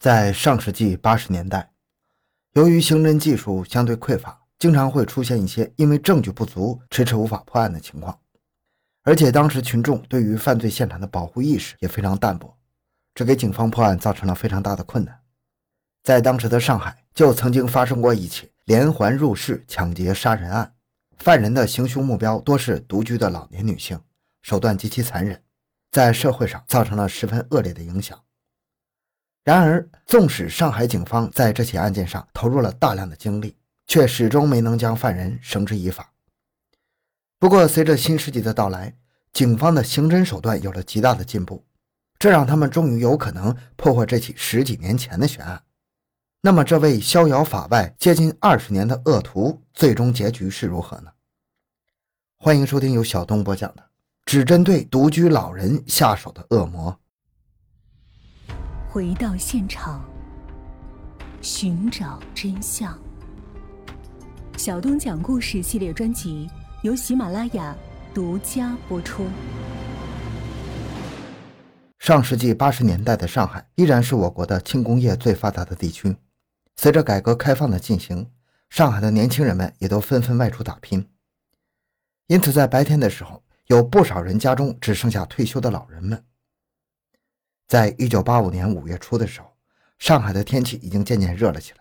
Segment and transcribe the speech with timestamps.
[0.00, 1.72] 在上世纪八十年代，
[2.54, 8.18] 由于刑侦技术相对匮乏，经常会出现一些因为证据不足迟迟无法破案的情况。
[9.02, 12.56] 而且当时群众对于犯罪现场的保护意识也非常淡薄，
[13.14, 15.20] 这给警方破案造成了非常大的困难。
[16.02, 20.72] 在当时的上海，就曾经发生过一起连环入室抢劫杀人案，
[21.18, 24.00] 犯人的行凶目标多是独居的老年女性，
[24.40, 25.42] 手段极其残忍，
[25.90, 28.18] 在社会上造成了十分恶劣的影响。
[29.42, 33.56] 然而，纵使上海警方在这起案件上投入了大量的精力，
[33.86, 36.12] 却始终没能将犯人绳之以法。
[37.38, 38.94] 不过，随着新世纪的到来，
[39.32, 41.64] 警方的刑侦手段有了极大的进步，
[42.18, 45.62] 这让他们终于有可能破获这起十几年前的悬案。
[46.42, 51.10] 那么，这位逍遥法外接近二十年的恶徒，最终结局是如何呢？
[52.36, 53.82] 欢迎收听由小东播讲的
[54.26, 56.92] 《只针对独居老人下手的恶魔》。
[58.92, 60.04] 回到现场，
[61.40, 62.98] 寻找真相。
[64.56, 66.50] 小东讲故事系列专辑
[66.82, 67.72] 由喜马拉雅
[68.12, 69.28] 独家播出。
[72.00, 76.16] 上世纪八十年代的上海依然是我国的轻工业最发达的地区。
[76.74, 78.28] 随着改革开放的进行，
[78.70, 81.08] 上海的年轻人们也都纷纷外出打拼。
[82.26, 86.20] 因此，在白天的时候，有不少人家中只剩下退休的老人们。
[87.70, 89.46] 在一九八五年五月初的时候，
[90.00, 91.78] 上海的天气已经渐渐热了起来，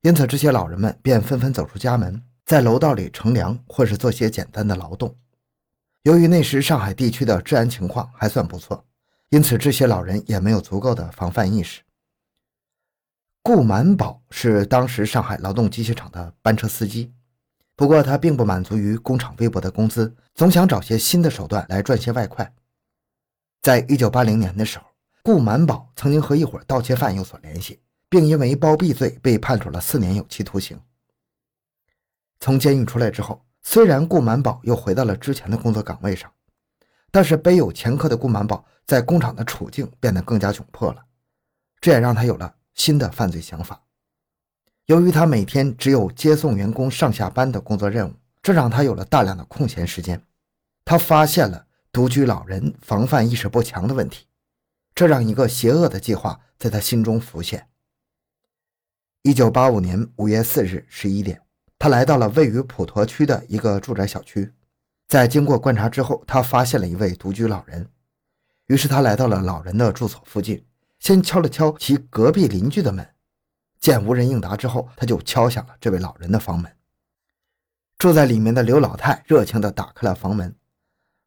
[0.00, 5.14] 因此这些老人们便纷纷走出家门，在楼道里乘凉或是做些简单的劳动。
[6.04, 8.82] 由于那时上海地区的治安情况还算不错，
[9.28, 11.82] 因此这些老人也没有足够的防范意识。
[13.42, 17.12] 顾满宝是当时上海劳动机械厂的班车司机，
[17.76, 22.50] 不过他并不满足于工厂微薄的工资，总想找些新的手段来赚些外快。
[23.60, 24.86] 在一九八零年的时候。
[25.24, 27.80] 顾满宝曾经和一伙盗窃犯有所联系，
[28.10, 30.78] 并因为包庇罪被判处了四年有期徒刑。
[32.40, 36.30] 从监狱出来之后，虽然顾满宝又回到了之前的工作岗位上，
[37.10, 41.02] 但是背有前科的顾满宝在工厂的处境变得更加窘迫了，
[41.80, 43.80] 这也让他有了新的犯罪想法。
[44.84, 48.12] 由于他每天只有接送员工上下班的工作任务，
[48.42, 50.22] 这让他有了大量的空闲时间。
[50.84, 54.26] 他发现了独居老人防范意识不强的问题。
[54.94, 57.68] 这让一个邪恶的计划在他心中浮现。
[59.22, 61.40] 一九八五年五月四日十一点，
[61.78, 64.52] 他来到了位于普陀区的一个住宅小区，
[65.08, 67.90] 在经过观察之后，他发现了一位独居老人。
[68.66, 70.64] 于是他来到了老人的住所附近，
[71.00, 73.06] 先敲了敲其隔壁邻居的门，
[73.80, 76.70] 见无人应答之后，他就敲响了这位老人的房门。
[77.98, 80.54] 住在里面的刘老太热情地打开了房门。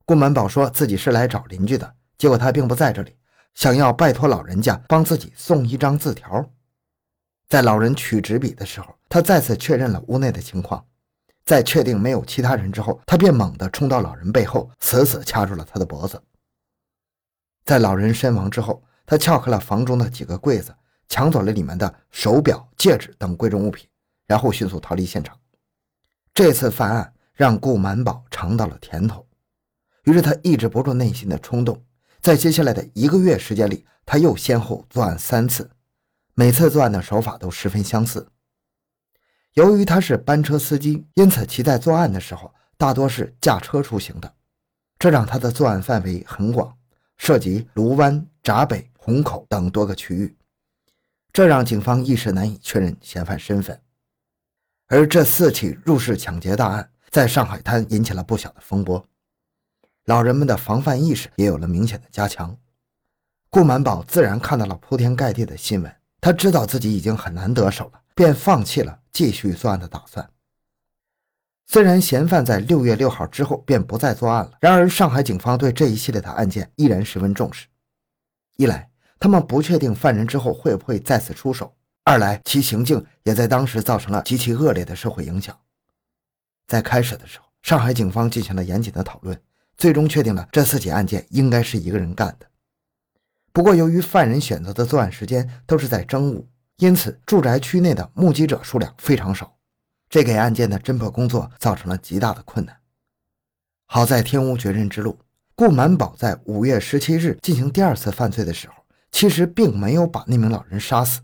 [0.05, 3.15] 顾满宝说自己是来找邻居的，结果他并不在这里。
[3.57, 6.47] 想要拜托老人家帮自己送一张字条，
[7.49, 10.85] 在老人取纸笔的时候，他再次确认了屋内的情况，
[11.43, 16.21] 在确定没有其他人之后，他便猛地冲到老人背后，死死掐住了他的脖子。
[17.65, 20.71] 在老人身亡之后，他撬开了房中的几个柜子，
[21.09, 23.89] 抢走了里面的手表、戒指等贵重物品，
[24.27, 25.35] 然后迅速逃离现场。
[26.31, 29.25] 这次犯案让顾满宝尝到了甜头，
[30.03, 31.83] 于是他抑制不住内心的冲动。
[32.27, 35.71] 在接下来的一个月时间里，他又先后作案三次，
[36.33, 38.27] 每次作案的手法都十分相似。
[39.53, 44.33] 由于他是班车司机，因此其在作案的时候大多是驾车出行的，
[44.99, 46.75] 这让他的作案范围很广，
[47.15, 50.35] 涉及卢湾、闸北、虹口等多个区域，
[51.31, 53.79] 这让警方一时难以确认嫌犯身份。
[54.87, 59.07] 而这四起入室抢劫大案在上海滩引起了不小的风波。
[60.07, 62.57] 老人们的防范意识也有了明显的加强，
[63.49, 70.29] 顾满宝自然看到了铺天盖地的新闻，他知道自己已经很难得手了，便放弃了继续作案的打算。
[71.65, 77.67] 虽然嫌犯在六月六号之后便不再作案了，然而上海警方对这一系列的案件依然十分重视。
[78.55, 81.67] 一来，他们不确定犯人之后会不会再次出手；
[82.05, 85.59] 二来，其行径也在当时造成了极其恶劣的社会影响。
[86.65, 89.37] 在开始的时候，上海警方进行了严谨的讨论。
[89.77, 92.47] 最终确定了这四起案件应该是一个人干的。
[93.53, 96.47] 不过，由于犯人选择的作案时间都是在正午，
[96.77, 99.57] 因此住宅区内的目击者数量非常少，
[100.09, 102.77] 这给案件的侦破工作造成了极大的困难。
[103.85, 105.17] 好在天无绝人之路，
[105.55, 108.75] 顾满宝在五月十七日进行第二次犯罪的时候，
[109.11, 111.21] 其实并没有把那名老人杀死。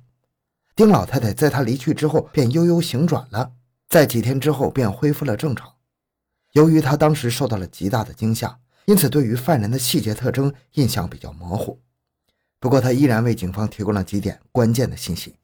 [0.75, 3.51] 丁老太太在他离去之后便悠悠醒转了，
[3.89, 5.71] 在几天之后便恢复了正常。
[6.53, 11.79] 由于他当时受到了极大的惊吓，因此对于犯人的细节特征印象比较模糊。
[12.59, 15.35] 不过他依然为警方提供了几点关键的信息，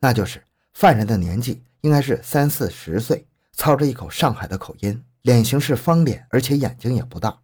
[0.00, 0.42] 那就是
[0.72, 7.38] 犯人的年纪应该是三四十岁，操着一口上海的口音，脸型是方脸，而且眼睛也不大。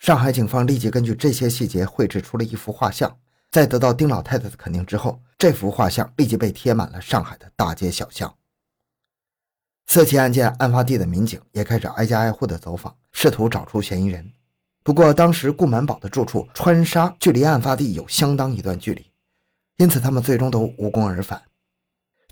[0.00, 3.16] 上海警方立即根据这些细节绘制出了一幅画像，
[3.50, 8.34] 在得到丁老太太的肯定之后，这幅画像立即被贴满了上海的大街小巷。
[9.86, 14.32] 四起案件案发地的民警也开始挨家挨户的走访，试图找出嫌疑人。
[14.82, 19.06] 不过，当时顾满宝的住处川沙距离案发地有相当一段距离，
[19.76, 21.40] 因此他们最终都无功而返。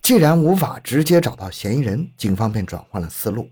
[0.03, 3.49] 既然无法直接找到嫌疑人，警方便转换了思路，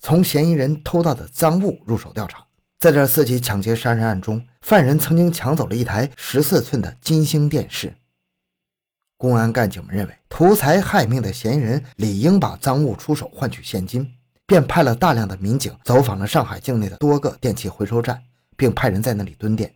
[0.00, 2.44] 从嫌疑人偷到的赃物入手调查。
[2.78, 7.96] 在这四起抢劫杀人案中，犯人曾经抢走了一台十四寸的金星电视。
[9.16, 14.06] 公安干警们认为，图财害命的嫌疑人理应把赃物出手换取现金，
[14.46, 18.22] 便派了大量的民警走访了上海境内的多个电器回收站，
[18.56, 19.74] 并派人在那里蹲点。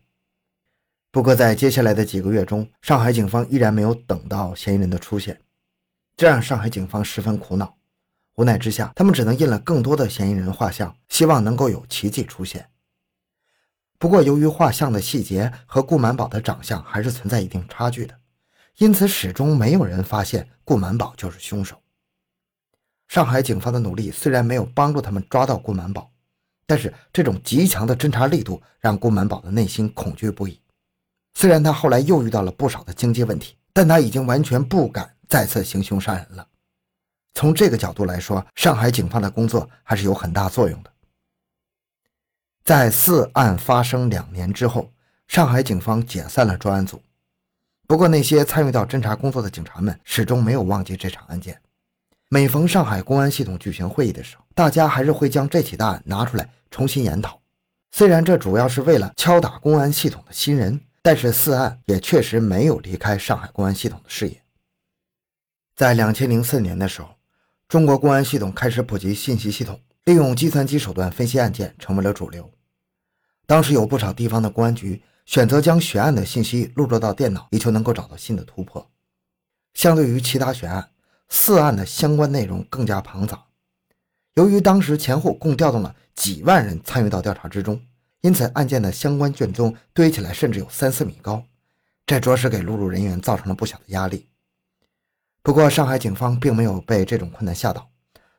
[1.11, 5.41] 不过，在接下来的几个月中，上海警方依然没有等到嫌疑人的出现，
[6.17, 7.77] 这让上海警方十分苦恼。
[8.37, 12.69] 无奈之下，他们只能印了更多的嫌疑人画像，希望能够有奇迹出现。
[13.99, 18.20] 不过，由于画像的细节和顾满宝的长相还是存在一定差距的，
[18.81, 21.79] 因此始终没有人发现顾满宝就是凶手。
[23.09, 26.11] 上海警方的努力虽然没有帮助他们抓到顾满宝，
[26.67, 30.59] 但是这种极强的侦查力度让顾满宝的内心恐惧不已。
[31.35, 36.49] 虽然他后来又遇到了不少的经济问题，但他已经完全不敢再次行凶杀人了。
[37.35, 40.91] 从这个角度来说，上海警方的工作还是有很大作用的。
[42.65, 44.91] 在四案发生两年之后，
[45.29, 47.03] 上海警方解散了专案组。
[47.91, 51.61] 不过，那些参与到侦查工作的警察们始终没有忘记这场案件。
[52.29, 57.41] 每逢上海公安系统举行会议的时候，大家还是会将这起大案拿出来重新研讨。
[57.91, 64.41] 虽然这主要是为了敲打公安系统的新人，但是四案也确实没有离开上海公安系统的视野。
[65.75, 67.09] 在两千零四年的时候，
[67.67, 69.81] 中国公安系统开始普及信息系统。
[70.05, 72.49] 利用计算机手段分析案件成为了主流。
[73.47, 78.85] 当时有不少地方的公安局选择将悬案的信息录入到电脑，以求能够找到新的突破。
[79.75, 80.91] 相对于其他悬案，
[81.29, 83.41] 四案的相关内容更加庞杂。
[84.35, 87.81] 由于当时前后共调动了几万人参与到调查之中，
[88.23, 91.45] 因此案件的相关卷宗堆起来甚至有三四米高，
[92.05, 94.27] 这着实给录入人员造成了不小的压力。
[95.45, 97.89] 不过，上海警方并没有被这种困难吓倒。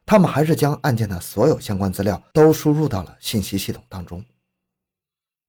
[0.05, 4.21] 他们还是将案件的所有相关资料都输入到了信息系统当中。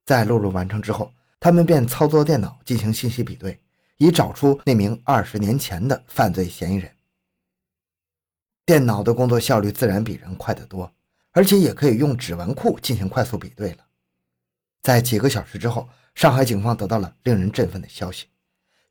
[0.07, 1.13] 在录入完成之后，
[1.45, 3.61] 他们便操作电脑进行信息比对，
[3.97, 6.89] 以找出那名二十年前的犯罪嫌疑人。
[8.65, 10.95] 电脑的工作效率自然比人快得多，
[11.33, 13.79] 而且也可以用指纹库进行快速比对了。
[14.83, 18.29] 在几个小时之后，上海警方得到了令人振奋的消息：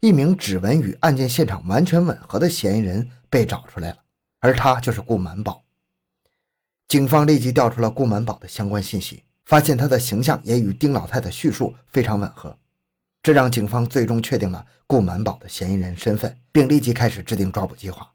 [0.01, 3.97] 一名指纹与案件现场完全吻合的嫌疑人被找出来了。
[4.41, 5.63] 而他就是顾满宝。
[6.89, 12.57] 警方立即调出了顾满宝的相关信息，发现他的形象也与丁老太的叙述非常吻合，
[13.21, 18.09] 这让警方最终确定了顾满宝的嫌疑人身份，并立即开始制定抓捕计划。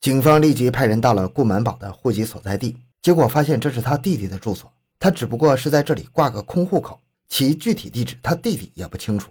[0.00, 9.30] 警方立即派人到了顾满宝的户籍所在地，结果发现这是他弟弟的住所，他只不过是在这里挂个空户口，其具体地址他弟弟也不清楚。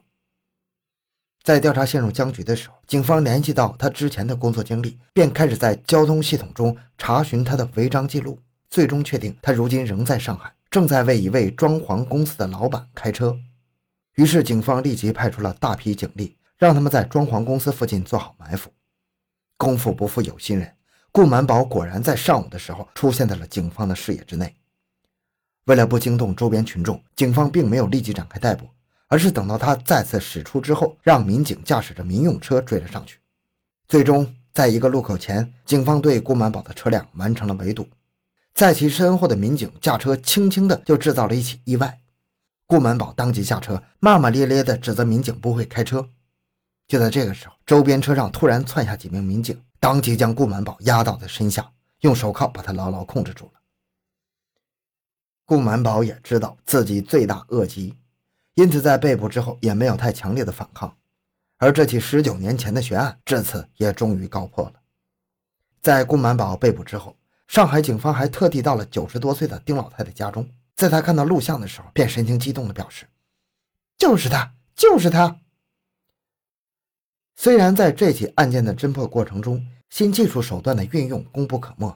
[1.44, 13.38] 在调查陷入僵局的时候，警方联系到他之前的工作经历，便开始在交通系统中查询他的违章记录，最终确定他如今仍在上海，正在为一位装潢公司的老板开车。
[14.16, 18.72] 于是，警方立即派出了大批警力，让他们在装潢公司附近做好埋伏。
[19.58, 20.74] 功夫不负有心人，
[21.12, 24.56] 顾满宝果然在上午的时候出现在了警方的视野之内。
[25.66, 28.66] 为了不惊动周边群众，警方并没有立即展开逮捕。
[29.08, 33.20] 而是等到他再次驶出之后，让民警驾驶着民用车追了上去。
[33.90, 37.86] 最终，在一个路口前，警方对顾满宝的车辆完成了围堵。
[38.54, 42.00] 在其身后的民警驾车轻轻的就制造了一起意外。
[42.68, 46.08] 顾满宝当即下车，骂骂咧咧的指责民警不会开车。
[46.88, 53.60] 就在这个时候，周边车上突然窜下几名民警，当即将顾满宝压倒在身下，用手铐把他牢牢控制住了。
[55.46, 57.98] 顾满宝也知道自己罪大恶极。
[58.56, 60.98] 因此，在被捕之后也没有太强烈的反抗，
[61.58, 64.74] 而这起十九年前的悬案至此也终于告破了。
[65.82, 67.16] 在顾满宝被捕之后，
[67.52, 73.06] 上海警方还特地到了九十多岁的丁老太太家中，在她看到录像的时候，便神情激动地表示
[74.00, 75.38] ：“就是他，就是他。”
[77.36, 81.94] 虽然在这起案件的侦破过程中，新技术手段的运用功不可没，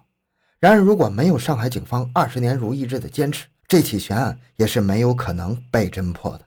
[0.60, 6.46] 然而如果没有上海警方二十年如一日的坚持，这起悬案也是没有可能被侦破的。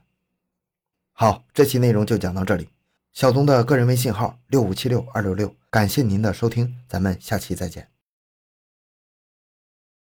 [1.13, 2.69] 好，这期内容就讲到这里，
[3.11, 7.89] 小东的个人微信号六五七六二六六，感谢您的收听，咱们下期再见。